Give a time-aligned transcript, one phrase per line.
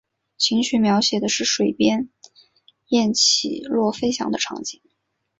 [0.35, 2.09] 琴曲描写的是水边
[2.87, 4.81] 雁起落飞翔的场景。